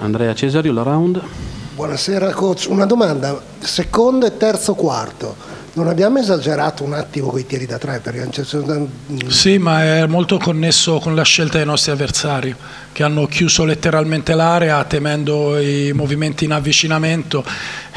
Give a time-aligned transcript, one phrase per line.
[0.00, 1.20] Andrea Cesario, la round.
[1.74, 5.36] Buonasera coach, una domanda, secondo e terzo quarto,
[5.74, 8.00] non abbiamo esagerato un attimo con i tiri da tre?
[8.00, 8.28] Perché
[9.28, 12.54] sì, ma è molto connesso con la scelta dei nostri avversari,
[12.90, 17.44] che hanno chiuso letteralmente l'area temendo i movimenti in avvicinamento.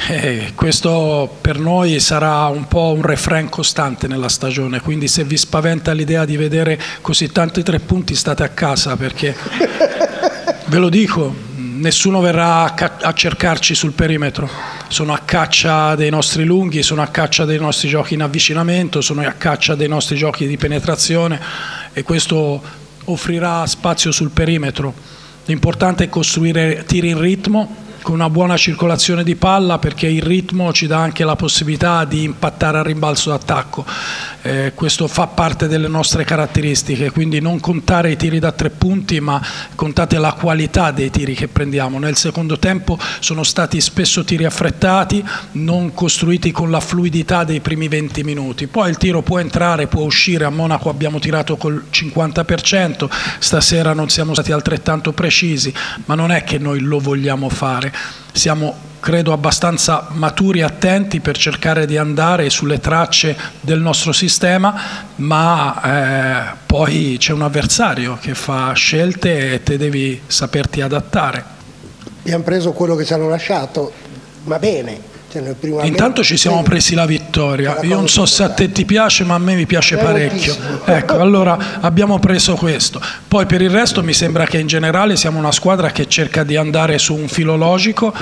[0.07, 5.37] E questo per noi sarà un po' un refrain costante nella stagione, quindi se vi
[5.37, 9.35] spaventa l'idea di vedere così tanti tre punti state a casa perché
[10.65, 11.49] ve lo dico,
[11.81, 14.49] nessuno verrà a, cercarci sul perimetro,
[14.87, 19.21] sono a caccia dei nostri lunghi, sono a caccia dei nostri giochi in avvicinamento, sono
[19.21, 21.39] a caccia dei nostri giochi di penetrazione
[21.91, 22.61] e questo
[23.05, 24.93] offrirà spazio sul perimetro.
[25.45, 30.73] L'importante è costruire tiri in ritmo con una buona circolazione di palla perché il ritmo
[30.73, 33.85] ci dà anche la possibilità di impattare a rimbalzo d'attacco.
[34.43, 39.19] Eh, questo fa parte delle nostre caratteristiche, quindi non contare i tiri da tre punti
[39.19, 39.39] ma
[39.75, 41.99] contate la qualità dei tiri che prendiamo.
[41.99, 47.87] Nel secondo tempo sono stati spesso tiri affrettati, non costruiti con la fluidità dei primi
[47.87, 53.09] 20 minuti, poi il tiro può entrare, può uscire, a Monaco abbiamo tirato col 50%,
[53.39, 55.71] stasera non siamo stati altrettanto precisi,
[56.05, 57.90] ma non è che noi lo vogliamo fare,
[58.31, 64.79] siamo credo abbastanza maturi e attenti per cercare di andare sulle tracce del nostro sistema,
[65.15, 71.43] ma eh, poi c'è un avversario che fa scelte e te devi saperti adattare.
[72.19, 73.91] Abbiamo preso quello che ci hanno lasciato,
[74.43, 75.09] va bene,
[75.83, 77.79] Intanto ci siamo presi la vittoria.
[77.83, 80.55] Io non so se a te ti piace, ma a me mi piace parecchio.
[80.85, 83.01] Ecco, allora abbiamo preso questo.
[83.27, 86.55] Poi per il resto mi sembra che in generale siamo una squadra che cerca di
[86.55, 88.13] andare su un filo logico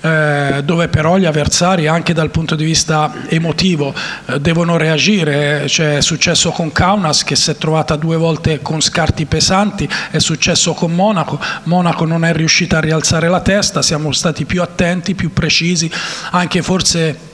[0.00, 3.94] eh, dove però gli avversari anche dal punto di vista emotivo
[4.26, 5.68] eh, devono reagire.
[5.68, 10.18] Cioè, è successo con Kaunas che si è trovata due volte con scarti pesanti, è
[10.18, 15.14] successo con Monaco, Monaco non è riuscita a rialzare la testa, siamo stati più attenti,
[15.14, 15.90] più precisi,
[16.30, 17.28] anche forse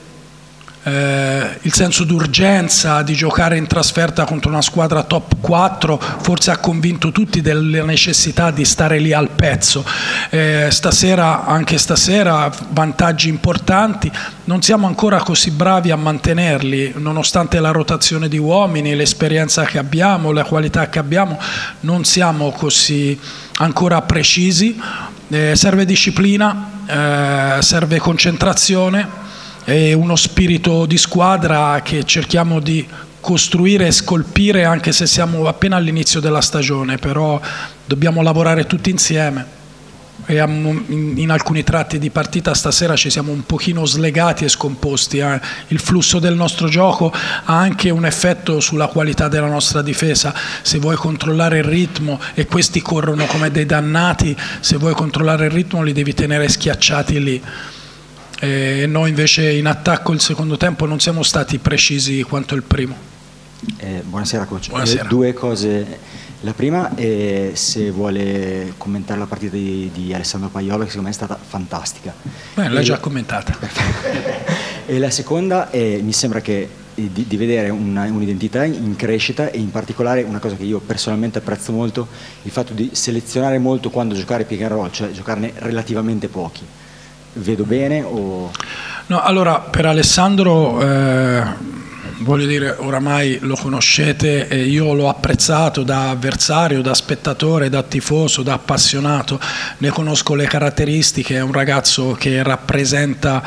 [0.86, 6.59] eh, il senso d'urgenza di giocare in trasferta contro una squadra top 4 forse ha
[6.59, 9.84] convinto tutti della necessità di stare lì al pezzo.
[10.31, 14.09] Eh, stasera, anche stasera, vantaggi importanti,
[14.44, 20.31] non siamo ancora così bravi a mantenerli, nonostante la rotazione di uomini, l'esperienza che abbiamo,
[20.31, 21.37] la qualità che abbiamo,
[21.81, 23.19] non siamo così
[23.55, 24.81] ancora precisi.
[25.28, 29.24] Eh, serve disciplina, eh, serve concentrazione
[29.64, 32.86] è uno spirito di squadra che cerchiamo di
[33.20, 37.41] costruire e scolpire anche se siamo appena all'inizio della stagione, però
[37.84, 39.56] dobbiamo lavorare tutti insieme.
[40.28, 45.19] In alcuni tratti di partita stasera ci siamo un pochino slegati e scomposti.
[45.19, 45.41] Eh.
[45.69, 50.34] Il flusso del nostro gioco ha anche un effetto sulla qualità della nostra difesa.
[50.62, 55.53] Se vuoi controllare il ritmo e questi corrono come dei dannati, se vuoi controllare il
[55.53, 57.43] ritmo li devi tenere schiacciati lì
[58.38, 62.94] e noi invece in attacco il secondo tempo non siamo stati precisi quanto il primo.
[63.78, 64.69] Eh, buonasera coach.
[64.69, 65.05] Buonasera.
[65.05, 65.99] Eh, due cose.
[66.41, 71.14] La prima è se vuole commentare la partita di, di Alessandro Paiola che secondo me
[71.14, 72.14] è stata fantastica.
[72.54, 73.56] Beh, l'hai già commentata.
[74.86, 79.58] e la seconda è, mi sembra che di, di vedere una, un'identità in crescita e
[79.58, 82.06] in particolare una cosa che io personalmente apprezzo molto,
[82.42, 86.64] il fatto di selezionare molto quando giocare pick and roll, cioè giocarne relativamente pochi
[87.36, 88.02] vedo bene?
[88.02, 88.50] O...
[89.06, 91.42] No, allora per Alessandro eh,
[92.19, 98.43] voglio dire oramai lo conoscete e io l'ho apprezzato da avversario, da spettatore, da tifoso,
[98.43, 99.38] da appassionato,
[99.78, 103.43] ne conosco le caratteristiche, è un ragazzo che rappresenta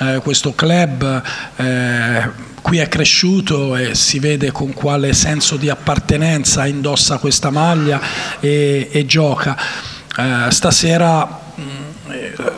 [0.00, 1.22] eh, questo club.
[1.56, 8.00] Eh, qui è cresciuto e si vede con quale senso di appartenenza indossa questa maglia
[8.38, 9.56] e, e gioca.
[10.16, 11.41] Eh, stasera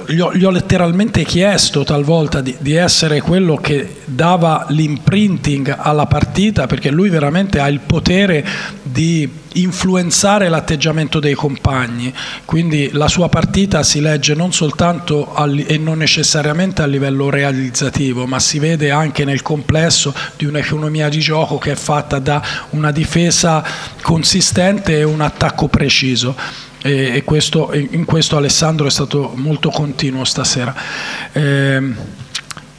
[0.06, 6.06] gli ho, gli ho, letteralmente chiesto talvolta di, di, essere quello che dava l'imprinting alla
[6.06, 8.46] partita perché lui veramente ha il potere
[8.82, 12.12] di influenzare l'atteggiamento dei compagni.
[12.44, 18.26] Quindi la sua partita si legge non soltanto al, e non necessariamente a livello realizzativo
[18.26, 22.90] ma si vede anche nel complesso di un'economia di gioco che è fatta da una
[22.90, 23.64] difesa
[24.02, 26.36] consistente e un attacco preciso
[26.86, 30.74] e, questo, in questo Alessandro è stato molto continuo stasera.
[31.32, 31.82] Eh,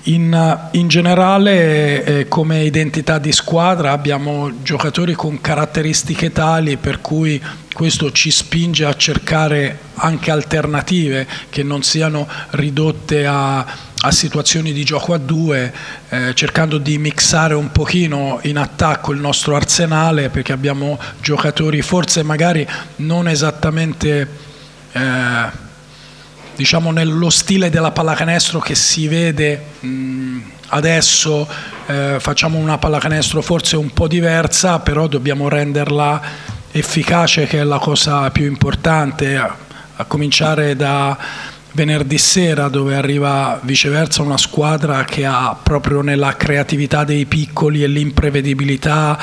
[0.04, 7.42] in, in, generale eh, come identità di squadra abbiamo giocatori con caratteristiche tali per cui
[7.74, 13.66] questo ci spinge a cercare anche alternative che non siano ridotte a
[14.06, 15.74] a situazioni di gioco a due,
[16.10, 22.22] eh, cercando di mixare un pochino in attacco il nostro arsenale perché abbiamo giocatori forse
[22.22, 22.68] magari
[22.98, 24.28] non esattamente
[24.92, 25.64] eh,
[26.56, 31.48] diciamo nello stile della pallacanestro che si vede mh, adesso
[31.88, 36.22] eh, facciamo una pallacanestro forse un po' diversa però dobbiamo renderla
[36.72, 39.56] efficace che è la cosa più importante a,
[39.96, 41.18] a cominciare da
[41.76, 47.88] venerdì sera dove arriva viceversa una squadra che ha proprio nella creatività dei piccoli e
[47.88, 49.20] l'imprevedibilità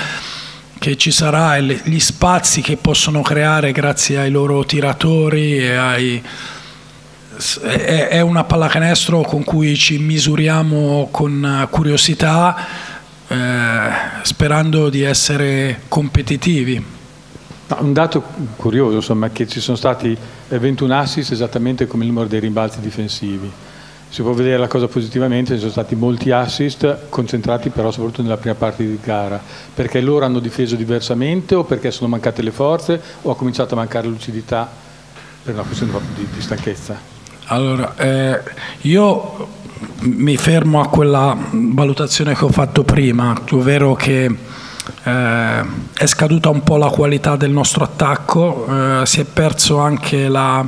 [0.78, 6.22] che ci sarà e gli spazi che possono creare grazie ai loro tiratori e ai
[7.64, 12.56] è una pallacanestro con cui ci misuriamo con curiosità
[13.26, 13.36] eh,
[14.22, 16.84] sperando di essere competitivi.
[17.78, 18.22] un dato
[18.56, 20.16] curioso insomma, è che ci sono stati
[20.58, 23.50] 21 assist esattamente come il numero dei rimbalzi difensivi.
[24.08, 28.36] Si può vedere la cosa positivamente, ci sono stati molti assist concentrati però soprattutto nella
[28.36, 29.40] prima parte di gara,
[29.74, 33.78] perché loro hanno difeso diversamente o perché sono mancate le forze o ha cominciato a
[33.78, 34.70] mancare lucidità
[35.42, 36.98] per una questione di, di stanchezza?
[37.46, 38.40] Allora, eh,
[38.82, 39.48] io
[40.00, 44.30] mi fermo a quella valutazione che ho fatto prima, ovvero che
[45.04, 45.64] eh,
[45.94, 50.60] è scaduta un po' la qualità del nostro attacco, eh, si è perso anche la,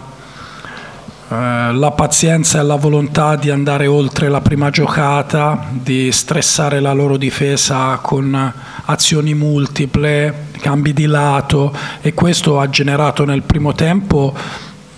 [1.28, 6.92] eh, la, pazienza e la volontà di andare oltre la prima giocata, di stressare la
[6.92, 8.52] loro difesa con
[8.86, 14.34] azioni multiple, cambi di lato e questo ha generato nel primo tempo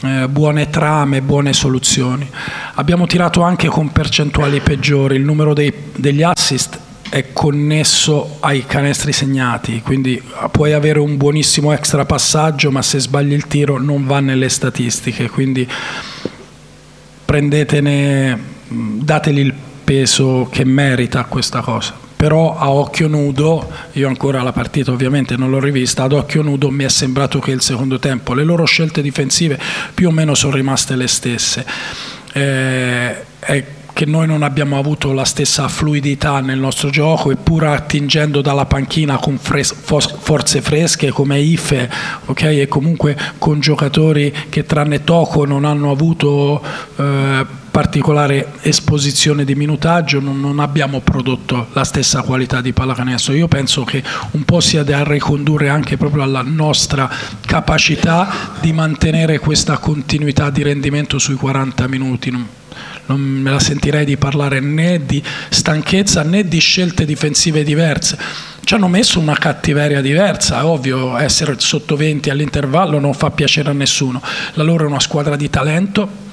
[0.03, 2.29] eh, buone trame, buone soluzioni.
[2.75, 9.13] Abbiamo tirato anche con percentuali peggiori, il numero dei, degli assist è connesso ai canestri
[9.13, 10.21] segnati, quindi
[10.51, 15.29] puoi avere un buonissimo extra passaggio, ma se sbagli il tiro non va nelle statistiche,
[15.29, 15.69] quindi
[17.25, 18.39] prendetene,
[18.69, 19.55] dategli il
[19.85, 22.05] peso che merita questa cosa.
[22.17, 26.71] Però a occhio nudo, io ancora la partita ovviamente non l'ho rivista, ad occhio nudo
[26.71, 29.61] mi è sembrato che il secondo tempo le loro scelte difensive
[29.93, 31.67] più o meno sono rimaste le stesse.
[32.33, 33.25] Eh,
[33.97, 39.17] che noi non abbiamo avuto la stessa fluidità nel nostro gioco eppure attingendo dalla panchina
[39.17, 41.91] con fres- forze fresche come Ife
[42.27, 42.61] okay?
[42.61, 46.63] e comunque con giocatori che tranne Toco non hanno avuto
[46.97, 53.49] eh, particolare esposizione di minutaggio non, non, abbiamo prodotto la stessa qualità di pallacanestro io
[53.49, 54.03] penso che
[54.33, 57.09] un po' sia da ricondurre anche proprio alla nostra
[57.47, 58.29] capacità
[58.61, 62.31] di mantenere questa continuità di rendimento sui 40 minuti
[63.07, 68.19] non me la sentirei di parlare né di stanchezza né di scelte difensive diverse.
[68.63, 73.73] Ci hanno messo una cattiveria diversa, ovvio, essere sotto 20 all'intervallo non fa piacere a
[73.73, 74.21] nessuno.
[74.55, 76.26] La loro è una squadra di talento,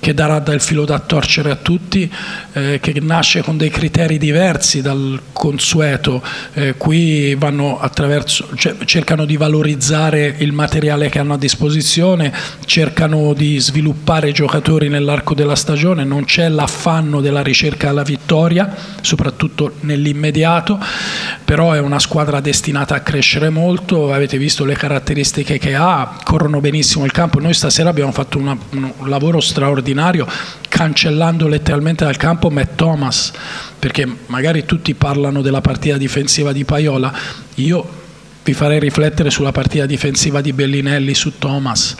[0.00, 2.10] che darà del filo da torcere a tutti,
[2.54, 6.22] eh, che nasce con dei criteri diversi dal consueto.
[6.54, 7.36] Eh, qui
[8.56, 12.32] cioè, cercano di valorizzare il materiale che hanno a disposizione,
[12.64, 18.74] cercano di sviluppare i giocatori nell'arco della stagione, non c'è l'affanno della ricerca alla vittoria,
[19.02, 20.78] soprattutto nell'immediato,
[21.44, 26.60] però è una squadra destinata a crescere molto, avete visto le caratteristiche che ha, corrono
[26.60, 30.26] benissimo il campo, noi stasera abbiamo fatto una, un lavoro straordinario straordinario
[30.68, 33.32] cancellando letteralmente dal campo Matt Thomas
[33.78, 37.12] perché magari tutti parlano della partita difensiva di Paiola.
[37.56, 37.98] Io
[38.44, 41.96] vi farei riflettere sulla partita difensiva di Bellinelli su Thomas.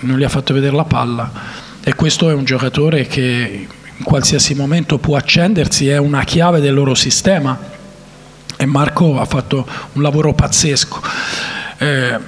[0.00, 1.30] Non gli ha fatto vedere la palla.
[1.82, 3.66] E questo è un giocatore che
[3.98, 7.58] in qualsiasi momento può accendersi è una chiave del loro sistema.
[8.56, 11.02] E Marco ha fatto un lavoro pazzesco.
[11.78, 12.18] Eh,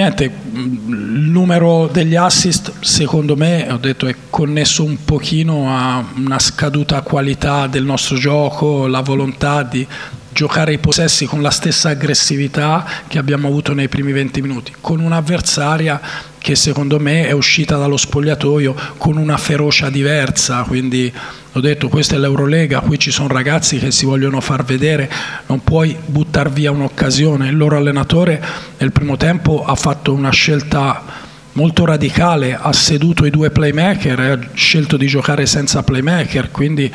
[0.00, 6.38] Niente, il numero degli assist secondo me, ho detto, è connesso un pochino a una
[6.38, 9.86] scaduta qualità del nostro gioco, la volontà di
[10.32, 15.00] giocare i possessi con la stessa aggressività che abbiamo avuto nei primi 20 minuti, con
[15.00, 16.00] un'avversaria
[16.40, 21.12] che secondo me è uscita dallo spogliatoio con una ferocia diversa, quindi
[21.52, 25.10] ho detto questa è l'Eurolega, qui ci sono ragazzi che si vogliono far vedere,
[25.46, 28.42] non puoi buttare via un'occasione, il loro allenatore
[28.78, 34.38] nel primo tempo ha fatto una scelta molto radicale, ha seduto i due playmaker ha
[34.54, 36.90] scelto di giocare senza playmaker, quindi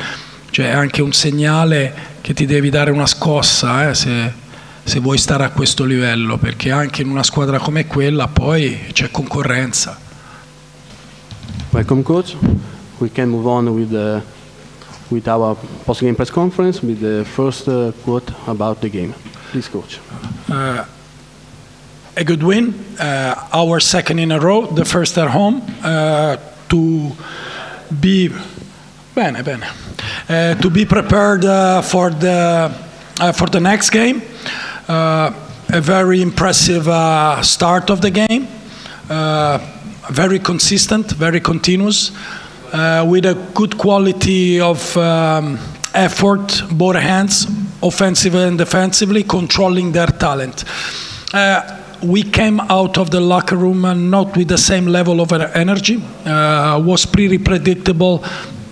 [0.50, 4.32] cioè, è anche un segnale che ti devi dare una scossa eh, se,
[4.86, 9.10] se vuoi stare a questo livello, perché anche in una squadra come quella poi c'è
[9.10, 9.98] concorrenza.
[11.70, 12.36] Welcome coach.
[12.98, 14.20] We can move on with, uh,
[15.08, 19.12] with our post-game press conference with the first uh, quote about the game.
[19.50, 19.98] Please coach.
[20.48, 20.84] Uh,
[22.14, 26.36] a good win, uh, our second in a row, the first at home, uh,
[26.68, 27.10] to
[28.00, 28.30] be
[29.16, 29.66] bene, bene.
[30.28, 31.42] Uh, to be prepared
[31.84, 32.70] for the
[33.34, 34.22] for the next game.
[34.88, 35.32] Uh,
[35.72, 38.46] a very impressive uh, start of the game.
[39.10, 39.58] Uh,
[40.12, 42.12] very consistent, very continuous,
[43.04, 45.58] with a good quality of um,
[45.92, 47.48] effort, both hands,
[47.82, 50.64] offensively and defensively, controlling their talent.
[52.02, 56.00] We came out of the locker room not with the same level of energy.
[56.24, 58.22] Uh, was pretty predictable.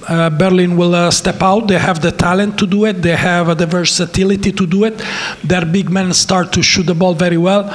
[0.09, 1.69] Uh, Berlin will uh, step out.
[1.69, 3.03] They have the talent to do it.
[3.03, 5.03] They have the versatility to do it.
[5.43, 7.73] Their big men start to shoot the ball very well,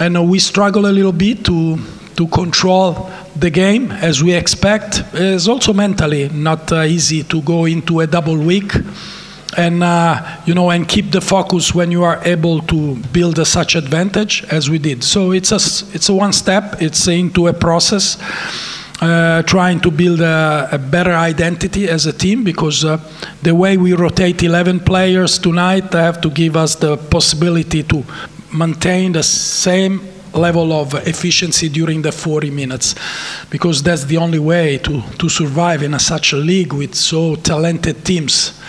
[0.00, 1.78] and we struggle a little bit to
[2.16, 5.04] to control the game as we expect.
[5.14, 8.72] It's also mentally not uh, easy to go into a double week
[9.56, 13.44] and uh, you know and keep the focus when you are able to build a
[13.44, 15.04] such advantage as we did.
[15.04, 15.60] So it's a
[15.94, 16.82] it's a one step.
[16.82, 18.18] It's into a process.
[19.00, 22.98] Uh, trying to build a, a, better identity as a team because uh,
[23.42, 28.02] the way we rotate 11 players tonight have to give us the possibility to
[28.52, 30.00] maintain the same
[30.34, 32.96] level of efficiency during the 40 minutes
[33.50, 37.36] because that's the only way to, to survive in a, such a league with so
[37.36, 38.60] talented teams